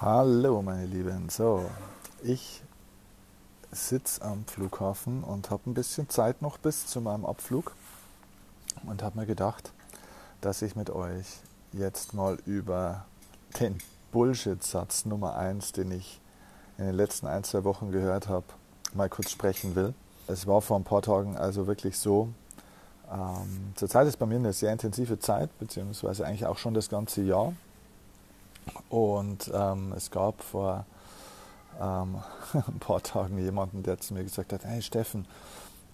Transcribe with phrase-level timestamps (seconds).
[0.00, 1.68] Hallo meine Lieben, so,
[2.22, 2.62] ich
[3.72, 7.74] sitze am Flughafen und habe ein bisschen Zeit noch bis zu meinem Abflug
[8.86, 9.72] und habe mir gedacht,
[10.40, 11.26] dass ich mit euch
[11.72, 13.06] jetzt mal über
[13.58, 13.78] den
[14.12, 16.20] Bullshit-Satz Nummer 1, den ich
[16.78, 18.46] in den letzten ein, zwei Wochen gehört habe,
[18.94, 19.94] mal kurz sprechen will.
[20.28, 22.28] Es war vor ein paar Tagen also wirklich so,
[23.10, 27.22] ähm, zurzeit ist bei mir eine sehr intensive Zeit, beziehungsweise eigentlich auch schon das ganze
[27.22, 27.52] Jahr.
[28.88, 30.84] Und ähm, es gab vor
[31.80, 32.16] ähm,
[32.54, 35.26] ein paar Tagen jemanden, der zu mir gesagt hat, hey Steffen,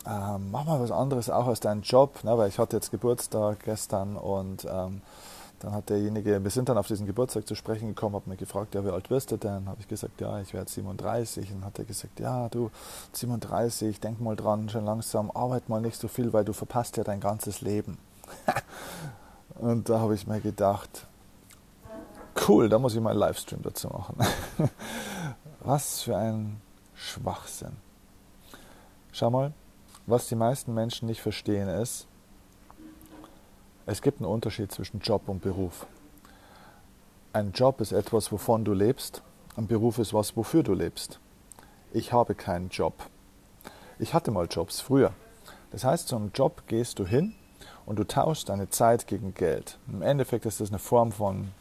[0.06, 3.60] ähm, mach mal was anderes auch als deinen Job, ne, weil ich hatte jetzt Geburtstag
[3.64, 5.00] gestern und ähm,
[5.60, 8.74] dann hat derjenige, wir sind dann auf diesen Geburtstag zu sprechen gekommen, habe mich gefragt,
[8.74, 9.66] ja, wie alt wirst du denn?
[9.66, 11.52] Habe ich gesagt, ja, ich werde 37.
[11.52, 12.70] Und hat er gesagt, ja, du
[13.12, 17.04] 37, denk mal dran, schon langsam, arbeit mal nicht so viel, weil du verpasst ja
[17.04, 17.96] dein ganzes Leben.
[19.54, 21.06] und da habe ich mir gedacht,
[22.48, 24.16] cool, da muss ich mal einen Livestream dazu machen.
[25.60, 26.60] Was für ein
[26.94, 27.76] Schwachsinn.
[29.12, 29.52] Schau mal,
[30.06, 32.06] was die meisten Menschen nicht verstehen ist,
[33.86, 35.86] es gibt einen Unterschied zwischen Job und Beruf.
[37.32, 39.22] Ein Job ist etwas, wovon du lebst,
[39.56, 41.20] ein Beruf ist was, wofür du lebst.
[41.92, 42.94] Ich habe keinen Job.
[43.98, 45.12] Ich hatte mal Jobs früher.
[45.70, 47.34] Das heißt, zum Job gehst du hin
[47.86, 49.78] und du tauschst deine Zeit gegen Geld.
[49.86, 51.52] Im Endeffekt ist das eine Form von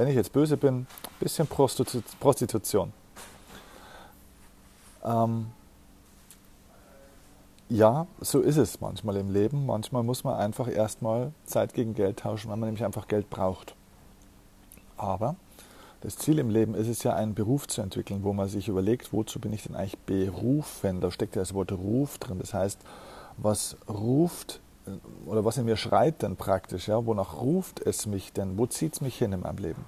[0.00, 0.86] wenn ich jetzt böse bin, ein
[1.20, 2.90] bisschen Prostitu Prostitution.
[5.04, 5.48] Ähm,
[7.68, 9.66] ja, so ist es manchmal im Leben.
[9.66, 13.74] Manchmal muss man einfach erstmal Zeit gegen Geld tauschen, weil man nämlich einfach Geld braucht.
[14.96, 15.36] Aber
[16.00, 19.12] das Ziel im Leben ist es ja, einen Beruf zu entwickeln, wo man sich überlegt,
[19.12, 21.02] wozu bin ich denn eigentlich berufen?
[21.02, 22.38] Da steckt ja das Wort Ruf drin.
[22.38, 22.80] Das heißt,
[23.36, 24.60] was ruft
[25.26, 28.94] oder was in mir schreit denn praktisch, ja, wonach ruft es mich denn, wo zieht
[28.94, 29.84] es mich hin in meinem Leben?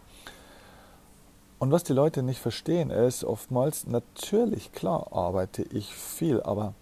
[1.58, 6.74] Und was die Leute nicht verstehen, ist oftmals, natürlich, klar, arbeite ich viel, aber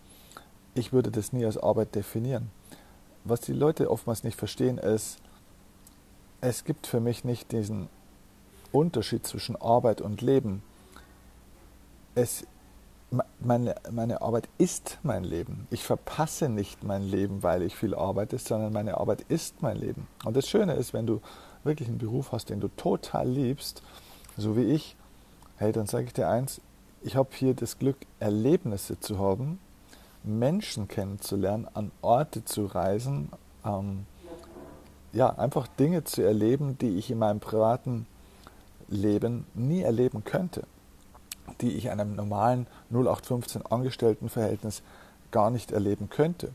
[0.74, 2.50] ich würde das nie als Arbeit definieren.
[3.24, 5.18] Was die Leute oftmals nicht verstehen, ist,
[6.40, 7.90] es gibt für mich nicht diesen
[8.72, 10.62] Unterschied zwischen Arbeit und Leben.
[12.14, 12.46] Es
[13.40, 15.66] meine, meine Arbeit ist mein Leben.
[15.70, 20.06] Ich verpasse nicht mein Leben, weil ich viel arbeite, sondern meine Arbeit ist mein Leben.
[20.24, 21.20] Und das Schöne ist, wenn du
[21.64, 23.82] wirklich einen Beruf hast, den du total liebst,
[24.36, 24.96] so wie ich,
[25.56, 26.60] hey, dann sage ich dir eins,
[27.02, 29.58] ich habe hier das Glück, Erlebnisse zu haben,
[30.22, 33.30] Menschen kennenzulernen, an Orte zu reisen,
[33.64, 34.06] ähm,
[35.12, 38.06] ja, einfach Dinge zu erleben, die ich in meinem privaten
[38.88, 40.64] Leben nie erleben könnte
[41.60, 44.82] die ich in einem normalen 0815 Angestelltenverhältnis
[45.30, 46.50] gar nicht erleben könnte.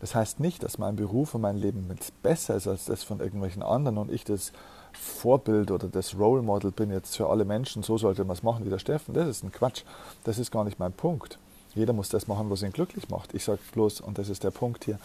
[0.00, 1.88] Das heißt nicht, dass mein Beruf und mein Leben
[2.22, 4.52] besser ist als das von irgendwelchen anderen und ich das
[4.92, 8.64] Vorbild oder das Role Model bin jetzt für alle Menschen, so sollte man es machen
[8.66, 9.14] wie der Steffen.
[9.14, 9.84] Das ist ein Quatsch.
[10.24, 11.38] Das ist gar nicht mein Punkt.
[11.74, 13.32] Jeder muss das machen, was ihn glücklich macht.
[13.32, 14.98] Ich sage bloß, und das ist der Punkt hier,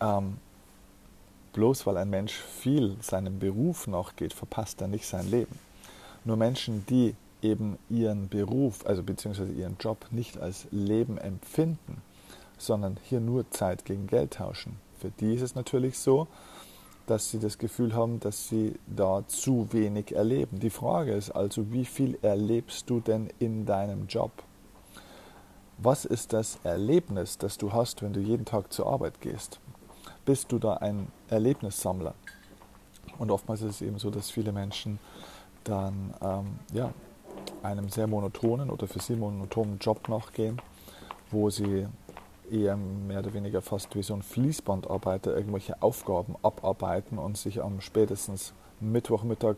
[0.00, 0.38] ähm,
[1.52, 5.58] bloß weil ein Mensch viel seinem Beruf nachgeht, verpasst er nicht sein Leben.
[6.24, 12.02] Nur Menschen, die eben ihren Beruf, also beziehungsweise ihren Job nicht als Leben empfinden,
[12.58, 14.78] sondern hier nur Zeit gegen Geld tauschen.
[14.98, 16.26] Für die ist es natürlich so,
[17.06, 20.58] dass sie das Gefühl haben, dass sie da zu wenig erleben.
[20.58, 24.32] Die Frage ist also, wie viel erlebst du denn in deinem Job?
[25.76, 29.60] Was ist das Erlebnis, das du hast, wenn du jeden Tag zur Arbeit gehst?
[30.24, 32.14] Bist du da ein Erlebnissammler?
[33.18, 34.98] Und oftmals ist es eben so, dass viele Menschen
[35.64, 36.94] dann ähm, ja,
[37.64, 40.60] einem sehr monotonen oder für sie monotonen Job nachgehen,
[41.30, 41.86] wo sie
[42.50, 47.80] eher mehr oder weniger fast wie so ein Fließbandarbeiter irgendwelche Aufgaben abarbeiten und sich am
[47.80, 49.56] spätestens Mittwochmittag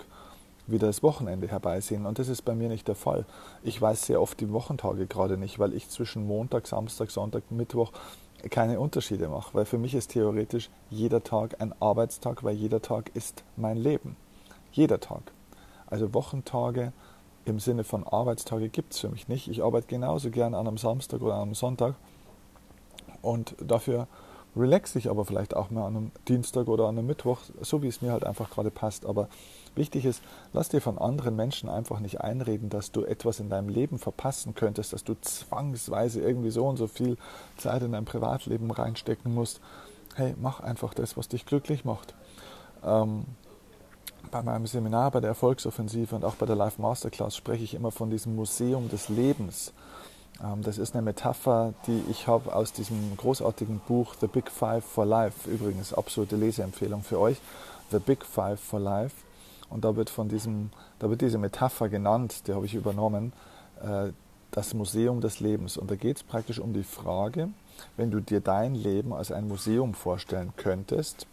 [0.67, 2.07] wieder das Wochenende herbeisehen.
[2.07, 3.25] Und das ist bei mir nicht der Fall.
[3.63, 7.93] Ich weiß sehr oft die Wochentage gerade nicht, weil ich zwischen Montag, Samstag, Sonntag, Mittwoch
[8.51, 9.55] keine Unterschiede mache.
[9.55, 14.17] Weil für mich ist theoretisch jeder Tag ein Arbeitstag, weil jeder Tag ist mein Leben.
[14.73, 15.33] Jeder Tag.
[15.87, 16.93] Also Wochentage
[17.47, 19.49] im Sinne von Arbeitstage gibt es für mich nicht.
[19.49, 21.95] Ich arbeite genauso gerne an einem Samstag oder an einem Sonntag
[23.23, 24.09] und dafür
[24.57, 27.89] relaxe ich aber vielleicht auch mal an einem Dienstag oder an einem Mittwoch, so wie
[27.89, 29.05] es mir halt einfach gerade passt.
[29.07, 29.29] Aber
[29.75, 30.23] wichtig ist,
[30.53, 34.55] lass dir von anderen Menschen einfach nicht einreden, dass du etwas in deinem Leben verpassen
[34.55, 37.19] könntest, dass du zwangsweise irgendwie so und so viel
[37.59, 39.61] Zeit in dein Privatleben reinstecken musst.
[40.15, 42.15] Hey, mach einfach das, was dich glücklich macht.
[42.83, 43.27] Ähm,
[44.31, 47.91] bei meinem Seminar, bei der Erfolgsoffensive und auch bei der Live Masterclass spreche ich immer
[47.91, 49.73] von diesem Museum des Lebens.
[50.43, 54.85] Ähm, das ist eine Metapher, die ich habe aus diesem großartigen Buch The Big Five
[54.85, 55.49] for Life.
[55.51, 57.39] Übrigens absolute Leseempfehlung für euch.
[57.91, 59.17] The Big Five for Life.
[59.69, 63.33] Und da wird von diesem, da wird diese Metapher genannt, die habe ich übernommen,
[63.83, 64.13] äh,
[64.51, 65.77] das Museum des Lebens.
[65.77, 67.49] Und da geht es praktisch um die Frage,
[67.97, 71.27] wenn du dir dein Leben als ein Museum vorstellen könntest,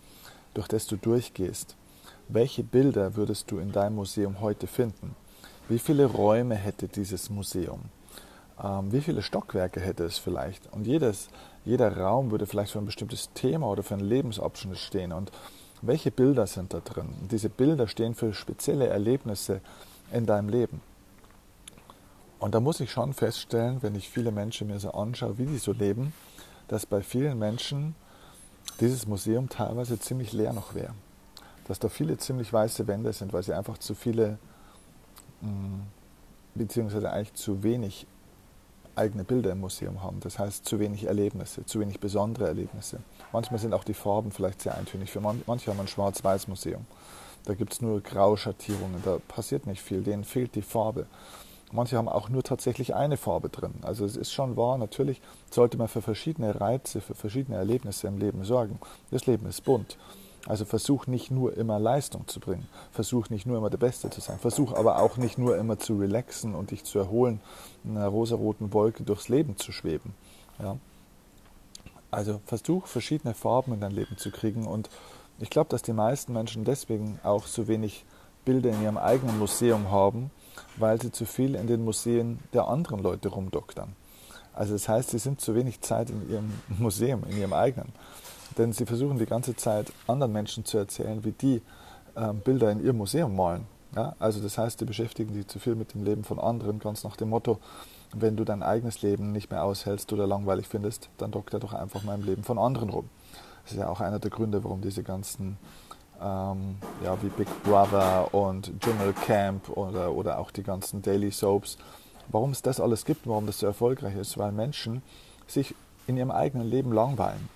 [0.53, 1.75] durch das du durchgehst,
[2.27, 5.15] welche Bilder würdest du in deinem Museum heute finden?
[5.69, 7.81] Wie viele Räume hätte dieses Museum?
[8.61, 10.71] Ähm, wie viele Stockwerke hätte es vielleicht?
[10.71, 11.29] Und jedes,
[11.65, 15.11] jeder Raum würde vielleicht für ein bestimmtes Thema oder für einen Lebensabschnitt stehen.
[15.11, 15.31] Und
[15.81, 17.09] welche Bilder sind da drin?
[17.21, 19.61] Und diese Bilder stehen für spezielle Erlebnisse
[20.11, 20.81] in deinem Leben.
[22.39, 25.57] Und da muss ich schon feststellen, wenn ich viele Menschen mir so anschaue, wie die
[25.57, 26.13] so leben,
[26.67, 27.95] dass bei vielen Menschen
[28.79, 30.93] dieses Museum teilweise ziemlich leer noch wäre.
[31.67, 34.37] Dass da viele ziemlich weiße Wände sind, weil sie einfach zu viele,
[35.41, 35.81] mm,
[36.55, 38.05] beziehungsweise eigentlich zu wenig
[38.95, 40.19] eigene Bilder im Museum haben.
[40.19, 42.99] Das heißt, zu wenig Erlebnisse, zu wenig besondere Erlebnisse.
[43.31, 45.11] Manchmal sind auch die Farben vielleicht sehr eintönig.
[45.11, 46.85] Für manche haben ein Schwarz-Weiß-Museum.
[47.45, 51.07] Da gibt es nur Grauschattierungen, da passiert nicht viel, denen fehlt die Farbe.
[51.73, 53.73] Manche haben auch nur tatsächlich eine Farbe drin.
[53.81, 58.19] Also es ist schon wahr, natürlich sollte man für verschiedene Reize, für verschiedene Erlebnisse im
[58.19, 58.79] Leben sorgen.
[59.09, 59.97] Das Leben ist bunt.
[60.45, 64.19] Also versuch nicht nur immer Leistung zu bringen, versuch nicht nur immer der Beste zu
[64.19, 67.39] sein, versuch aber auch nicht nur immer zu relaxen und dich zu erholen,
[67.85, 70.13] in einer rosaroten Wolke durchs Leben zu schweben.
[70.59, 70.77] Ja?
[72.11, 74.89] Also versuch verschiedene Farben in dein Leben zu kriegen und
[75.39, 78.05] ich glaube, dass die meisten Menschen deswegen auch so wenig
[78.45, 80.29] Bilder in ihrem eigenen Museum haben,
[80.75, 83.95] weil sie zu viel in den Museen der anderen Leute rumdoktern.
[84.53, 87.93] Also das heißt, sie sind zu wenig Zeit in ihrem Museum, in ihrem eigenen.
[88.57, 91.61] Denn sie versuchen die ganze Zeit anderen Menschen zu erzählen, wie die
[92.15, 93.65] ähm, Bilder in ihrem Museum malen.
[93.95, 94.15] Ja?
[94.19, 97.15] Also das heißt, sie beschäftigen sich zu viel mit dem Leben von anderen, ganz nach
[97.15, 97.59] dem Motto,
[98.15, 102.03] wenn du dein eigenes Leben nicht mehr aushältst oder langweilig findest, dann dokter doch einfach
[102.03, 103.09] mal im Leben von anderen rum.
[103.63, 105.57] Das ist ja auch einer der Gründe, warum diese ganzen
[106.21, 108.71] ähm, ja, wie Big Brother und
[109.25, 111.77] Camp oder, oder auch die ganzen Daily Soaps.
[112.29, 115.01] Warum es das alles gibt, warum das so erfolgreich ist, weil Menschen
[115.47, 115.75] sich
[116.07, 117.49] in ihrem eigenen Leben langweilen.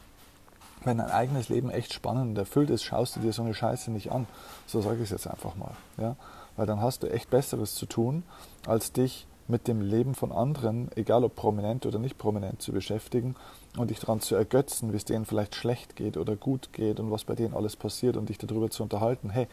[0.88, 3.92] Wenn dein eigenes Leben echt spannend und erfüllt ist, schaust du dir so eine Scheiße
[3.92, 4.26] nicht an.
[4.68, 5.74] So sage ich es jetzt einfach mal.
[5.98, 6.16] Ja?
[6.56, 8.24] Weil dann hast du echt Besseres zu tun,
[8.66, 13.36] als dich mit dem Leben von anderen, egal ob prominent oder nicht prominent, zu beschäftigen
[13.76, 17.12] und dich daran zu ergötzen, wie es denen vielleicht schlecht geht oder gut geht und
[17.12, 19.30] was bei denen alles passiert und dich darüber zu unterhalten.
[19.30, 19.48] Hey,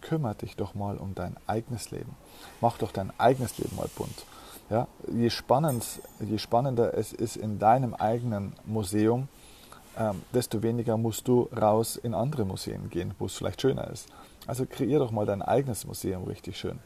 [0.00, 2.16] kümmere dich doch mal um dein eigenes Leben.
[2.60, 4.24] Mach doch dein eigenes Leben mal bunt.
[4.70, 5.84] Ja, je, spannend,
[6.18, 9.28] je spannender es ist in deinem eigenen Museum,
[10.00, 14.08] ähm, desto weniger musst du raus in andere Museen gehen, wo es vielleicht schöner ist.
[14.46, 16.78] Also kreier doch mal dein eigenes Museum richtig schön.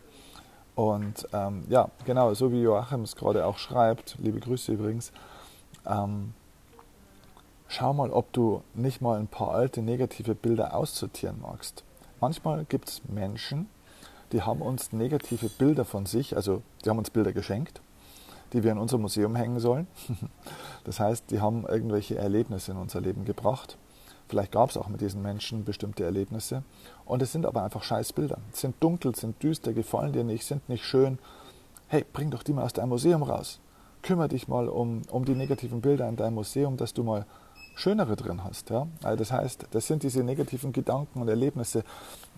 [0.74, 5.12] Und ähm, ja, genau, so wie Joachim es gerade auch schreibt, liebe Grüße übrigens,
[5.86, 6.34] ähm,
[7.68, 11.84] schau mal, ob du nicht mal ein paar alte negative Bilder aussortieren magst.
[12.20, 13.68] Manchmal gibt es Menschen,
[14.32, 17.80] die haben uns negative Bilder von sich, also die haben uns Bilder geschenkt,
[18.54, 19.86] die wir in unser Museum hängen sollen.
[20.84, 23.78] Das heißt, die haben irgendwelche Erlebnisse in unser Leben gebracht.
[24.28, 26.62] Vielleicht gab es auch mit diesen Menschen bestimmte Erlebnisse.
[27.06, 28.36] Und es sind aber einfach scheiß Bilder.
[28.52, 31.18] Sind dunkel, sind düster, gefallen dir nicht, sind nicht schön.
[31.88, 33.60] Hey, bring doch die mal aus deinem Museum raus.
[34.02, 37.24] Kümmer dich mal um, um die negativen Bilder in deinem Museum, dass du mal
[37.74, 38.70] schönere drin hast.
[38.70, 38.86] Ja?
[39.02, 41.84] Also das heißt, das sind diese negativen Gedanken und Erlebnisse.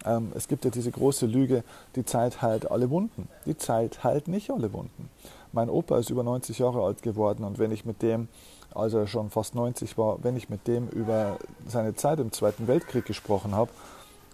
[0.04, 1.64] Ähm, es gibt ja diese große Lüge,
[1.94, 3.28] die Zeit heilt alle Wunden.
[3.44, 5.10] Die Zeit heilt nicht alle Wunden.
[5.52, 8.28] Mein Opa ist über 90 Jahre alt geworden und wenn ich mit dem,
[8.74, 12.66] als er schon fast 90 war, wenn ich mit dem über seine Zeit im Zweiten
[12.66, 13.70] Weltkrieg gesprochen habe,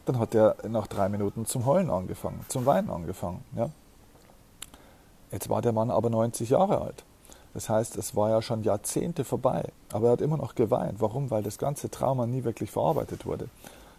[0.04, 3.44] dann hat er nach drei Minuten zum Heulen angefangen, zum Weinen angefangen.
[3.56, 3.70] Ja?
[5.30, 7.04] Jetzt war der Mann aber 90 Jahre alt.
[7.54, 11.00] Das heißt, es war ja schon Jahrzehnte vorbei, aber er hat immer noch geweint.
[11.00, 11.30] Warum?
[11.30, 13.48] Weil das ganze Trauma nie wirklich verarbeitet wurde.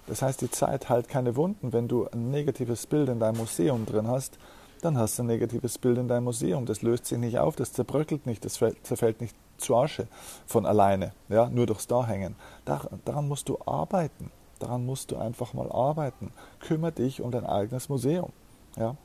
[0.08, 1.72] Das heißt, die Zeit heilt keine Wunden.
[1.72, 4.38] Wenn du ein negatives Bild in deinem Museum drin hast,
[4.82, 6.66] dann hast du ein negatives Bild in deinem Museum.
[6.66, 10.08] Das löst sich nicht auf, das zerbröckelt nicht, das zerfällt nicht zu Asche
[10.46, 12.36] von alleine, ja, nur durchs Dahängen.
[12.66, 14.32] Daran musst du arbeiten.
[14.60, 16.32] Daran musst du einfach mal arbeiten.
[16.60, 18.32] Kümmere dich um dein eigenes Museum.
[18.76, 18.96] Ja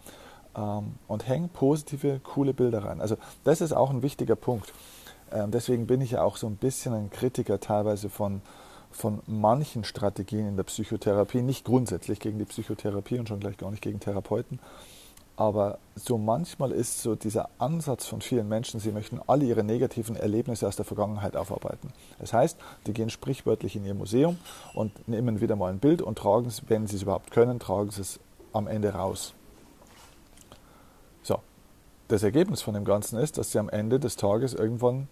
[0.56, 3.00] ähm, und häng positive, coole Bilder rein.
[3.00, 4.72] Also das ist auch ein wichtiger Punkt.
[5.32, 8.40] Ähm, deswegen bin ich ja auch so ein bisschen ein Kritiker teilweise von,
[8.90, 13.70] von manchen Strategien in der Psychotherapie, nicht grundsätzlich gegen die Psychotherapie und schon gleich gar
[13.70, 14.58] nicht gegen Therapeuten,
[15.38, 20.16] aber so manchmal ist so dieser Ansatz von vielen Menschen, sie möchten alle ihre negativen
[20.16, 21.92] Erlebnisse aus der Vergangenheit aufarbeiten.
[22.18, 24.36] Das heißt, die gehen sprichwörtlich in ihr Museum
[24.74, 27.90] und nehmen wieder mal ein Bild und tragen es, wenn sie es überhaupt können, tragen
[27.92, 28.18] sie es
[28.52, 29.32] am Ende raus.
[32.08, 35.08] Das Ergebnis von dem Ganzen ist, dass sie am Ende des Tages irgendwann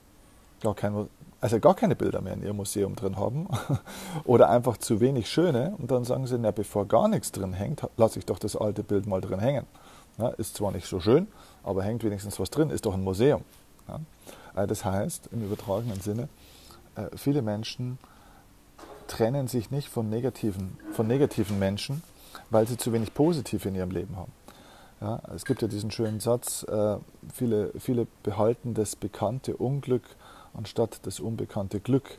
[0.63, 1.09] gar kein,
[1.41, 3.49] also gar keine Bilder mehr in ihrem Museum drin haben
[4.25, 7.87] oder einfach zu wenig schöne und dann sagen sie, na, bevor gar nichts drin hängt,
[7.99, 9.67] lasse ich doch das alte Bild mal drin hängen.
[10.19, 11.29] Ja, ist zwar nicht so schön,
[11.63, 13.43] aber hängt wenigstens was drin, ist doch ein Museum.
[13.89, 14.01] Ja.
[14.55, 16.31] Also das heißt, im übertragenen Sinne,
[16.95, 17.99] äh, viele Menschen
[19.07, 22.03] trennen sich nicht von negativen, von negativen Menschen,
[22.49, 24.33] weil sie zu wenig positiv in ihrem Leben haben.
[25.01, 26.97] Ja, es gibt ja diesen schönen Satz, äh,
[27.33, 30.05] viele, viele behalten das bekannte Unglück,
[30.55, 32.19] anstatt das unbekannte Glück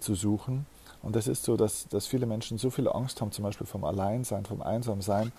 [0.00, 0.66] zu suchen.
[1.02, 3.84] Und das ist so, dass, dass viele Menschen so viel Angst haben, zum Beispiel vom
[3.84, 5.32] Alleinsein, vom Einsamsein,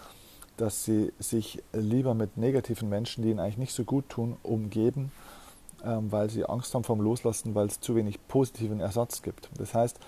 [0.57, 5.11] dass sie sich lieber mit negativen Menschen, die ihnen eigentlich nicht so gut tun, umgeben,
[5.83, 9.49] ähm, weil sie Angst haben vom Loslassen, weil es zu wenig positiven Ersatz gibt.
[9.57, 9.99] Das heißt,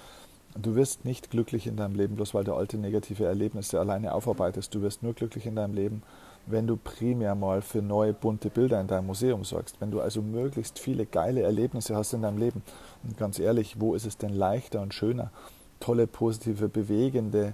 [0.55, 4.73] du wirst nicht glücklich in deinem Leben, bloß weil du alte negative Erlebnisse alleine aufarbeitest.
[4.75, 6.03] Du wirst nur glücklich in deinem Leben,
[6.47, 9.79] wenn du primär mal für neue bunte Bilder in deinem Museum sorgst.
[9.79, 12.63] Wenn du also möglichst viele geile Erlebnisse hast in deinem Leben.
[13.03, 15.31] Und ganz ehrlich, wo ist es denn leichter und schöner,
[15.79, 17.53] tolle, positive, bewegende,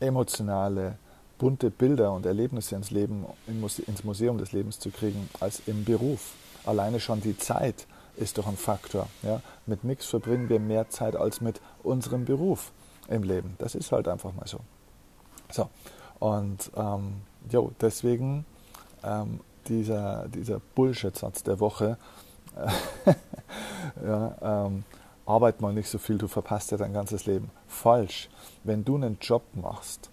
[0.00, 0.98] emotionale,
[1.38, 6.34] bunte Bilder und Erlebnisse ins Leben, ins Museum des Lebens zu kriegen, als im Beruf.
[6.64, 9.08] Alleine schon die Zeit ist doch ein Faktor.
[9.22, 9.40] Ja?
[9.66, 12.72] Mit nichts verbringen wir mehr Zeit als mit unserem Beruf
[13.08, 13.54] im Leben.
[13.58, 14.60] Das ist halt einfach mal so.
[15.50, 15.68] So,
[16.18, 17.14] und ähm,
[17.50, 18.44] jo, deswegen
[19.02, 21.98] ähm, dieser, dieser Bullshit-Satz der Woche.
[24.04, 24.84] ja, ähm,
[25.26, 27.50] arbeit mal nicht so viel, du verpasst ja dein ganzes Leben.
[27.66, 28.28] Falsch.
[28.64, 30.10] Wenn du einen Job machst,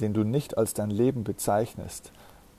[0.00, 2.12] den du nicht als dein Leben bezeichnest,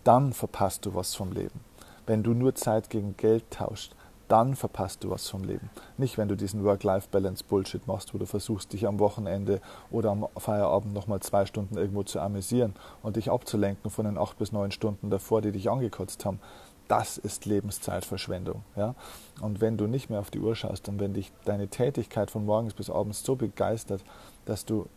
[0.03, 1.59] dann verpasst du was vom Leben.
[2.05, 3.95] Wenn du nur Zeit gegen Geld tauscht,
[4.27, 5.69] dann verpasst du was vom Leben.
[5.97, 10.93] Nicht, wenn du diesen Work-Life-Balance-Bullshit machst, wo du versuchst, dich am Wochenende oder am Feierabend
[10.93, 15.09] nochmal zwei Stunden irgendwo zu amüsieren und dich abzulenken von den acht bis neun Stunden
[15.09, 16.39] davor, die dich angekotzt haben.
[16.87, 18.63] Das ist Lebenszeitverschwendung.
[18.75, 18.95] Ja?
[19.41, 22.45] Und wenn du nicht mehr auf die Uhr schaust und wenn dich deine Tätigkeit von
[22.45, 24.03] morgens bis abends so begeistert,
[24.45, 24.87] dass du,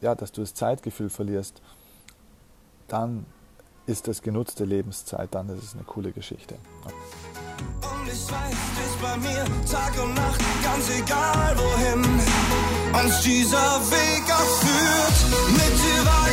[0.00, 1.62] ja, dass du das Zeitgefühl verlierst,
[2.86, 3.26] dann
[3.86, 6.56] ist das genutzte Lebenszeit, dann ist es eine coole Geschichte
[8.12, 12.04] ich weiß, dich bei mir Tag und Nacht, ganz egal wohin
[13.04, 15.18] uns dieser Weg auch führt.
[15.52, 16.27] Mit dir weiter.